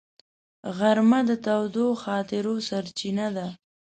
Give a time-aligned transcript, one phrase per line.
[0.77, 3.47] غرمه د تودو خاطرو سرچینه ده